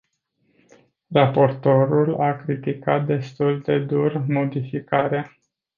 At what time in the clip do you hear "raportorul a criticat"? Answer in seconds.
1.11-3.05